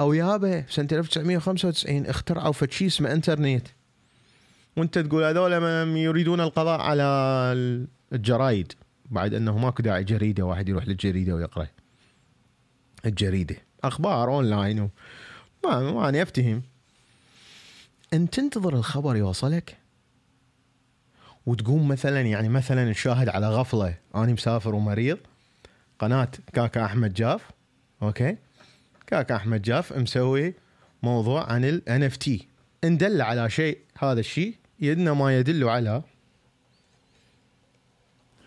[0.00, 3.66] أو يابا سنة 1995 اخترعوا فد شيء اسمه إنترنت.
[4.76, 5.52] وأنت تقول هذول
[5.96, 7.02] يريدون القضاء على
[8.12, 8.72] الجرايد.
[9.10, 11.66] بعد أنه ماكو داعي جريدة واحد يروح للجريدة ويقرأ.
[13.06, 13.56] الجريدة.
[13.84, 14.90] أخبار أونلاين و...
[15.64, 16.62] ما أنا أفتهم.
[18.12, 19.76] انت تنتظر الخبر يوصلك
[21.46, 25.18] وتقوم مثلا يعني مثلا نشاهد على غفلة أنا مسافر ومريض
[25.98, 27.50] قناة كاكا أحمد جاف
[28.02, 28.36] أوكي؟
[29.06, 30.54] كاكا أحمد جاف مسوي
[31.02, 32.44] موضوع عن ال NFT
[32.84, 36.02] إن دل على شيء هذا الشيء يدنا ما يدل على.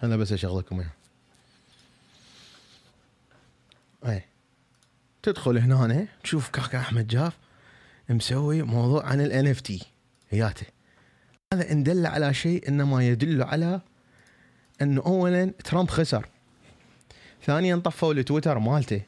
[0.04, 0.92] أنا بس أشغلكم إياه.
[4.06, 4.24] اي
[5.24, 7.38] تدخل هنا تشوف كاكا أحمد جاف
[8.10, 9.84] مسوي موضوع عن ال NFT
[10.30, 10.66] هياته.
[11.54, 13.82] هذا إن دل على شيء انما يدل على
[14.82, 16.26] إنه اولا ترامب خسر.
[17.44, 19.02] ثانيا طفوا التويتر مالته.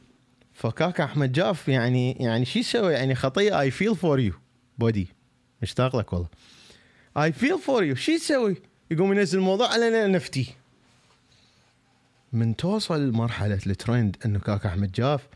[0.60, 4.34] فكاكا أحمد جاف يعني يعني شو يسوي يعني خطيه I feel for you
[4.78, 5.08] buddy
[5.62, 6.28] مشتاق لك والله.
[7.18, 8.56] I feel for you شو يسوي؟
[8.92, 10.54] يقوم ينزل الموضوع على NFT
[12.34, 15.28] من توصل لمرحلة الترند إنه كاكا أحمد جاف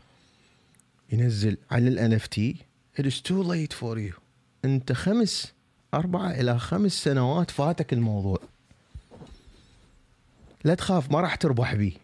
[1.12, 2.56] ينزل على ال NFT
[3.00, 4.20] it is too late for you.
[4.64, 5.52] أنت خمس
[5.94, 8.38] أربعة إلى خمس سنوات فاتك الموضوع.
[10.64, 12.03] لا تخاف ما راح تربح بيه.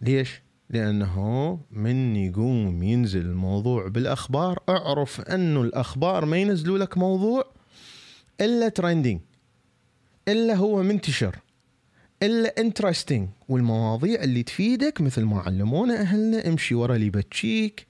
[0.00, 4.58] ليش؟ لأنه من يقوم ينزل الموضوع بالأخبار.
[4.68, 7.44] اعرف أنه الأخبار ما ينزلوا لك موضوع
[8.40, 9.20] إلا trending
[10.28, 11.36] إلا هو منتشر
[12.22, 17.86] إلا interesting والمواضيع اللي تفيدك مثل ما علمونا أهلنا امشي ورا اللي يبكيك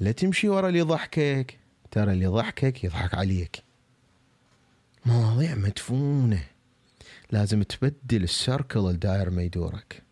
[0.00, 1.58] لا تمشي ورا اللي يضحكك.
[1.90, 3.62] ترى اللي يضحكك يضحك عليك.
[5.06, 6.44] مواضيع مدفونة.
[7.30, 10.02] لازم تبدل السيركل الداير ما يدورك.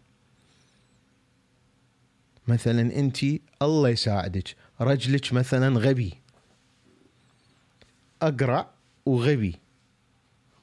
[2.48, 3.18] مثلا انت
[3.62, 6.14] الله يساعدك رجلك مثلا غبي.
[8.22, 8.70] أقرع
[9.06, 9.56] وغبي.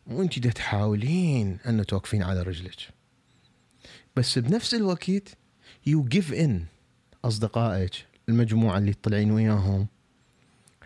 [0.08, 2.89] وانت دا تحاولين أن توقفين على رجلك.
[4.15, 5.38] بس بنفس الوقت
[5.86, 6.65] يو جيف ان
[7.26, 9.88] أصدقائك المجموعة اللي تطلعين وياهم.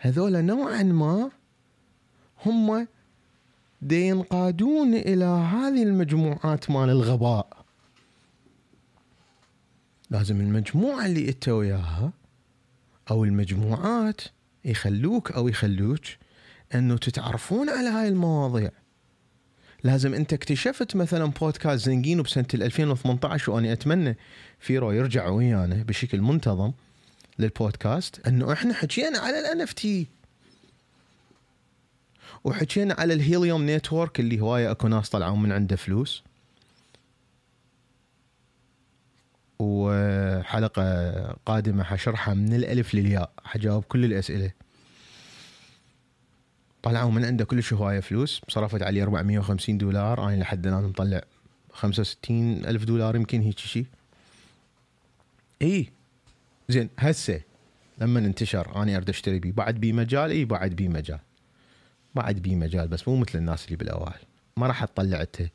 [0.00, 1.30] هذول نوعا ما
[2.46, 2.86] هم
[3.92, 7.59] ينقادون إلى هذه المجموعات مال الغباء.
[10.10, 12.12] لازم المجموعة اللي أنت وياها
[13.10, 14.20] أو المجموعات
[14.64, 16.00] يخلوك أو يخلوك
[16.74, 18.70] إنه تتعرفون على هاي المواضيع.
[19.84, 24.16] لازم أنت اكتشفت مثلا بودكاست زنجينو بسنة 2018 وأنا أتمنى
[24.58, 26.72] فيرو يرجع ويانا بشكل منتظم
[27.38, 30.06] للبودكاست إنه إحنا حكينا على ال NFT
[32.44, 36.22] وحكينا على ال Helium network اللي هواية أكو ناس طلعوا من عنده فلوس.
[39.60, 41.12] وحلقة
[41.46, 43.32] قادمة حشرحها من الألف للياء.
[43.44, 44.50] حجاوب كل الأسئلة.
[46.82, 48.40] طلعوا من عنده كل هواية فلوس.
[48.48, 50.28] صرفت عليه 450 دولار.
[50.28, 51.22] أنا لحد الآن مطلع
[51.72, 53.86] 65 ألف دولار يمكن هيك شيء
[55.62, 55.88] إي
[56.68, 57.40] زين هسه
[57.98, 59.52] لما انتشر أنا أريد أشتري بيه.
[59.52, 61.18] بعد بي مجال؟ إي بعد بي مجال.
[62.14, 64.20] بعد بي مجال بس مو مثل الناس اللي بالأوائل.
[64.56, 65.48] ما راح اطلع ب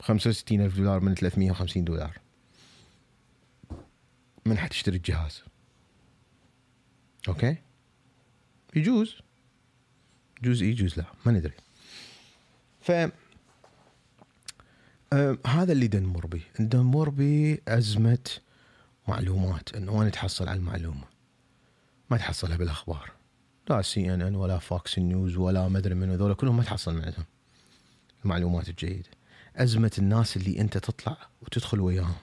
[0.00, 2.23] 65 ألف دولار من 350 دولار.
[4.46, 5.42] من حتشتري الجهاز.
[7.28, 7.56] أوكي؟
[8.76, 9.16] يجوز.
[10.42, 11.54] يجوز يجوز لا ما ندري.
[12.80, 12.92] ف
[15.46, 18.30] هذا اللي دنمر بيه دنمر بأزمة
[19.08, 21.04] معلومات إنه ما نتحصل على المعلومة؟
[22.10, 23.10] ما تحصلها بالأخبار.
[23.70, 26.94] لا سي إن إن ولا فوكس نيوز ولا ما أدري من هذول كلهم ما تحصل
[26.94, 27.24] من عندهم
[28.24, 29.10] المعلومات الجيدة.
[29.56, 32.14] أزمة الناس اللي أنت تطلع وتدخل وياهم.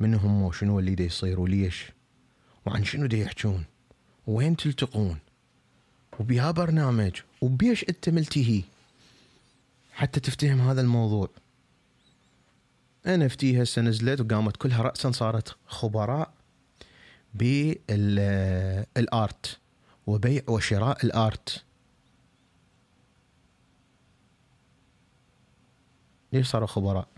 [0.00, 1.92] من هم وشنو اللي دا يصير وليش
[2.66, 3.64] وعن شنو دي يحجون؟
[4.26, 5.18] وين تلتقون؟
[6.20, 8.62] وبيها برنامج وبيش انت ملتهي
[9.92, 11.28] حتى تفتهم هذا الموضوع.
[13.06, 16.34] NFT هسه نزلت وقامت كلها راسا صارت خبراء
[17.34, 17.98] بال art
[20.06, 21.64] وبيع وشراء ال art.
[26.32, 27.13] ليش صاروا خبراء؟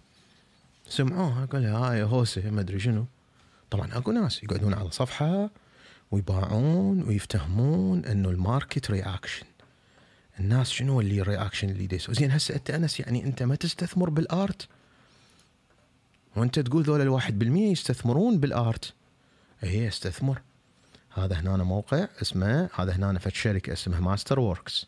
[0.88, 3.06] سمعوها قال هاي هوسة ما أدري شنو.
[3.70, 5.50] طبعا أكو ناس يقعدون على صفحة
[6.10, 9.46] ويباعون ويفتهمون إنه ال market reaction
[10.40, 14.10] الناس شنو اللي ال reaction اللي ديسوون زين هسه أنت أنس يعني أنت ما تستثمر
[14.10, 14.68] بال art.
[16.36, 18.94] وأنت تقول ذول الواحد بالمية يستثمرون بال art.
[19.60, 20.42] هي استثمر.
[21.10, 24.86] هذا هنا موقع اسمه هذا هنا فد شركة اسمها Masterworks.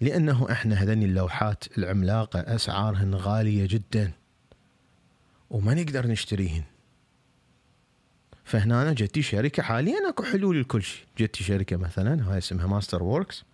[0.00, 4.12] لأنه إحنا هذني اللوحات العملاقة أسعارهن غالية جدا.
[5.50, 6.62] وما نقدر نشتريهن.
[8.44, 11.04] فهنا جتي شركة حاليا أكو حلول لكل شيء.
[11.18, 13.44] جتي شركة مثلا هاي اسمها Masterworks.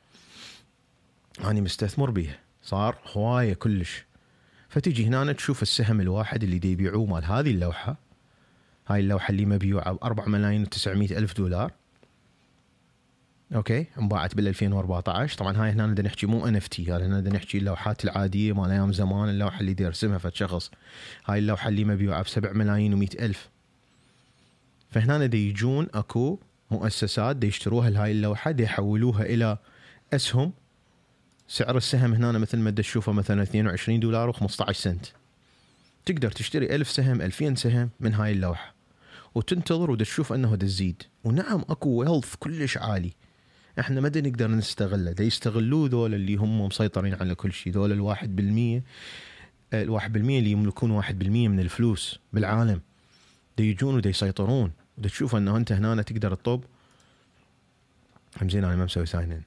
[1.45, 2.39] أنا مستثمر بيها.
[2.63, 4.05] صار هواية كلش.
[4.69, 7.97] فتجي هنا تشوف السهم الواحد اللي دي يبيعوه مال هذه اللوحة.
[8.89, 11.73] هاي اللوحة اللي مبيوعة ب 4 ملايين و900 ألف دولار.
[13.55, 18.05] أوكي انباعت بال 2014 طبعا هاي هنا بدنا نحكي مو NFT هنا بدنا نحكي اللوحات
[18.05, 20.71] العادية مال أيام زمان اللوحة اللي يرسمها فد شخص.
[21.27, 23.49] هاي اللوحة اللي مبيوعه ب 7 ملايين و100 ألف.
[24.91, 26.39] فهنا دي يجون أكو
[26.71, 29.59] مؤسسات دي يشتروها لهاي اللوحة دي يحولوها إلى
[30.13, 30.53] أسهم.
[31.49, 35.07] سعر السهم هنا مثل ما تشوفه مثلا 22 دولار و15 سنت.
[36.07, 38.75] تقدر تشتري ألف سهم 2000 سهم من هاي اللوحة.
[39.35, 41.03] وتنتظر وتشوف أنه تزيد.
[41.25, 43.13] ونعم أكو ويلث كلش عالي.
[43.81, 45.15] إحنا ما نقدر نستغله.
[45.21, 48.83] يستغلوه ذول اللي هم مسيطرين على كل شيء ذول الواحد بالمية
[49.75, 52.81] الواحد بالمية اللي يملكون واحد بالمية من الفلوس بالعالم.
[53.59, 54.73] دا يجون ودا يسيطرون.
[54.99, 56.65] ودا تشوف أنه أنت هنا تقدر تطب.
[58.43, 59.43] زين أنا ما مسوي sign in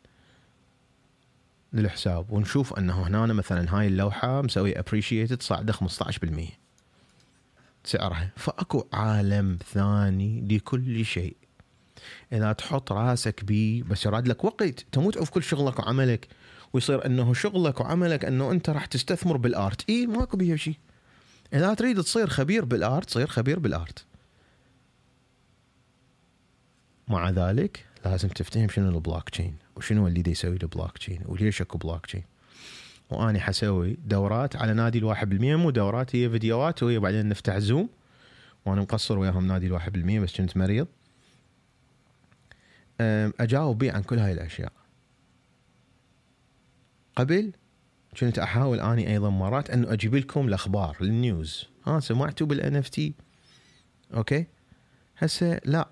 [1.73, 2.31] للحساب.
[2.31, 6.59] ونشوف أنه هنا مثلا هاي اللوحة مسوي appreciated صاعدة 15%
[7.83, 8.31] سعرها.
[8.35, 11.37] فأكو عالم ثاني لكل شيء.
[12.33, 16.27] إذا تحط راسك بيه بس يراد لك وقت تموت في كل شغلك وعملك
[16.73, 19.89] ويصير إنه شغلك وعملك إنه أنت راح تستثمر بال art.
[19.89, 20.77] اي ماكو بيها شيء.
[21.53, 24.05] إذا تريد تصير خبير بال art تصير خبير بال art.
[27.07, 31.77] مع ذلك لازم تفتهم شنو البلوك تشين وشنو اللي دي يسوي البلوك تشين وليش أكو
[31.77, 32.23] بلوك تشين
[33.09, 37.89] واني حسوي دورات على نادي الواحد بالمية مو دورات هي فيديوهات وهي بعدين نفتح زوم
[38.65, 40.87] وأنا مقصر وياهم نادي الواحد بالمية بس كنت مريض.
[43.39, 44.71] أجاوب بيه عن كل هاي الأشياء.
[47.15, 47.51] قبل
[48.19, 51.65] كنت أحاول أني أيضا مرات انه أجيب لكم الأخبار ال news.
[51.87, 53.13] ها سمعتوا بال NFT؟
[54.13, 54.45] okay.
[55.17, 55.89] هسه لا.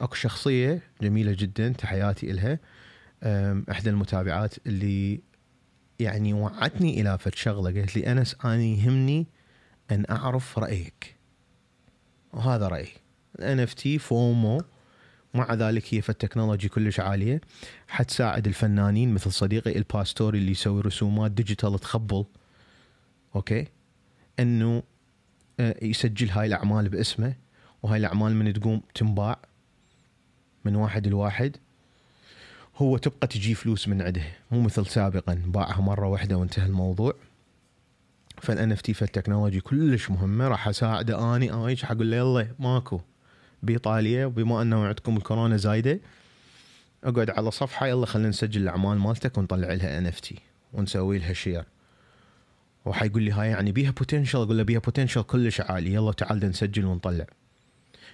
[0.00, 2.58] أكو شخصية جميلة جدا تحياتي إلها.
[3.70, 5.20] إحدى المتابعات اللي
[5.98, 7.80] يعني وعتني إلى فد شغلة.
[7.80, 9.26] قالت لي أنس أني يهمني
[9.90, 11.16] أن أعرف رأيك.
[12.32, 12.92] وهذا رأيي.
[13.38, 14.60] الان إف تي فومو.
[15.34, 17.40] مع ذلك هي فالتكنولوجي كلش عالية.
[17.88, 22.24] حتساعد الفنانين مثل صديقي الباستوري اللي يسوي رسومات digital تخبل.
[23.36, 23.66] okay؟
[24.40, 24.82] إنه
[25.60, 27.34] آه، يسجل هاي الأعمال باسمه
[27.82, 29.38] وهاي الأعمال من تقوم تنباع
[30.64, 31.56] من واحد لواحد.
[32.76, 37.14] هو تبقى تجي فلوس من عنده مو مثل سابقا باعها مرة واحدة وانتهى الموضوع.
[38.42, 41.36] فال NFT فد technology كلش مهمة راح أساعده.
[41.36, 43.00] آني آيش أقول له يلا ماكو.
[43.64, 46.00] بإيطاليا وبما أنه عندكم الكورونا زايدة
[47.04, 50.38] أقعد على صفحة يلا خلينا نسجل الأعمال مالتك ونطلع لها NFT
[50.72, 51.64] ونسوي لها share
[52.84, 56.84] وحيقول لي هاي يعني بيها potential أقول له بيها potential كلش عالي يلا تعال نسجل
[56.84, 57.26] ونطلع.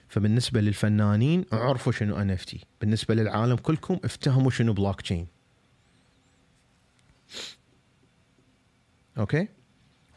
[0.08, 2.60] فبالنسبة للفنانين عرفوا شنو NFT.
[2.80, 5.26] بالنسبة للعالم كلكم افتهموا شنو بلوك تشين
[9.18, 9.48] okay؟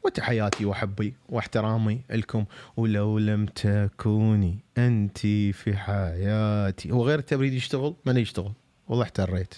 [0.05, 2.45] وتحياتي وحبي واحترامي لكم
[2.77, 5.17] ولو لم تكوني أنت
[5.51, 6.91] في حياتي.
[6.91, 8.51] هو غير التبريد يشتغل؟ من يشتغل؟
[8.88, 9.53] والله احتريت.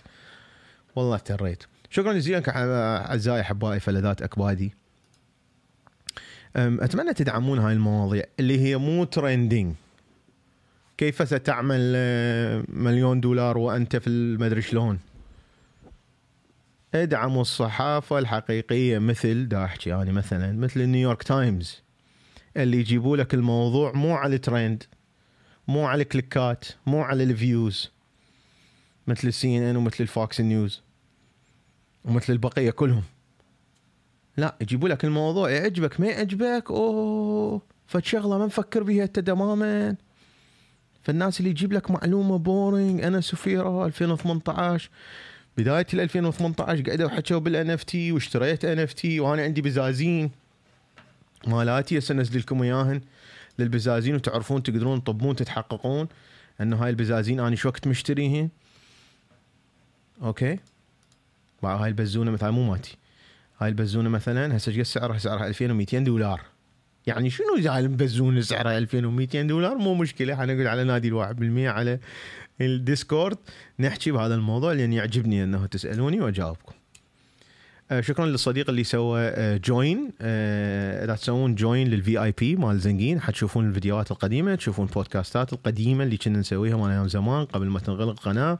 [0.96, 1.64] والله احتريت.
[1.90, 2.44] شكرا جزيلا
[3.10, 4.74] أعزائي أحبائي فلذات أكبادي.
[6.56, 9.76] أتمنى تدعمون هاي المواضيع اللي هي مو trending
[10.98, 11.96] كيف ستعمل
[12.70, 15.00] مليون دولار وأنت في المدري شلون؟
[16.96, 21.82] ادعموا الصحافة الحقيقية مثل دا احكي يعني مثلا مثل النيويورك تايمز
[22.58, 24.84] اللي يجيبوا لك الموضوع مو على الترند
[25.68, 27.92] مو على الكليكات مو على الفيوز
[29.08, 30.82] مثل السي إن إن ومثل الفوكس نيوز
[32.06, 33.04] ومثل البقية كلهم.
[34.38, 39.96] لا يجيبوا لك الموضوع يعجبك ما يعجبك أوه فشغلة ما نفكر بها أنت تماما.
[41.04, 44.90] فالناس اللي يجيب لك معلومة بورينج أنا سفيرة 2018
[45.58, 50.32] بداية ال 2018 قعدوا حكوا بال NFT واشتريت NFT وأنا عندي بزازين.
[51.48, 53.02] مالاتي هسه انزل لكم إياهن
[53.60, 56.08] للبزازين وتعرفون تقدرون تطبون تتحققون
[56.62, 58.50] انه هاي البزازين أنا شو وقت مشتريهن.
[60.22, 60.60] أوكي؟
[61.64, 62.98] هاي البزونة مثلا مو مالتي
[63.60, 66.42] هاي البزونة مثلا هسه قد سعرها؟ سعرها 2200 دولار.
[67.08, 70.36] يعني شنو جاي البزونة سعرها 2200 دولار؟ مو مشكلة.
[70.36, 72.00] حنقول على نادي الواحد بالمية على
[72.62, 73.38] ال Discord
[73.80, 76.74] نحكي بهذا الموضوع لأن يعجبني أنه تسألوني وأجاوبكم.
[77.92, 83.22] آه شكرا للصديق اللي سوى آه join آه إذا تسوون join لل VIP مال زنقين
[83.22, 88.10] حتشوفون الفيديوهات القديمة تشوفون بودكاستات القديمة اللي كنا نسويها مال أيام زمان قبل ما تنغلق
[88.10, 88.60] القناة.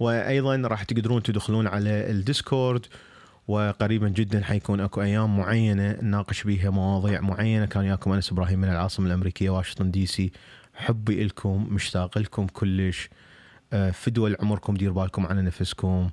[0.00, 2.86] وأيضا راح تقدرون تدخلون على ال Discord
[3.48, 7.66] وقريبا جدا حيكون أكو أيام معينة نناقش بيها مواضيع معينة.
[7.66, 10.32] كان ياكم أنس إبراهيم من العاصمة الأمريكية واشنطن دي سي.
[10.76, 13.08] حبي لكم مشتاق لكم كلش.
[13.92, 16.10] فدوى عمركم دير بالكم على نفسكم.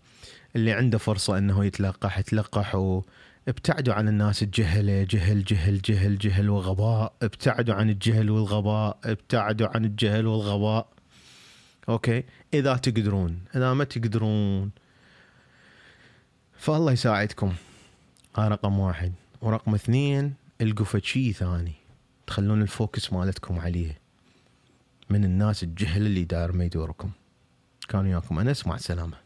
[0.56, 3.02] اللي عنده فرصة إنه يتلقح تلقحوا
[3.48, 7.14] ابتعدوا عن الناس الجهلة جهل جهل جهل جهل وغباء.
[7.22, 8.98] ابتعدوا عن الجهل والغباء.
[9.04, 10.88] ابتعدوا عن الجهل والغباء.
[11.90, 14.72] أوكي؟ إذا تقدرون إذا ما تقدرون.
[16.58, 17.54] فالله يساعدكم.
[18.38, 19.14] هذا رقم واحد.
[19.42, 21.74] ورقم اثنين القوا شيء ثاني.
[22.28, 24.03] تخلون الفوكس مالتكم عليه.
[25.14, 27.12] من الناس الجهل اللي داير ما يدوركم
[27.90, 28.40] كان وياكم.
[28.40, 29.23] انس مع السلامة.